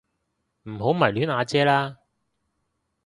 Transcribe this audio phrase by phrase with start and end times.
[0.63, 1.99] 唔好迷戀阿姐啦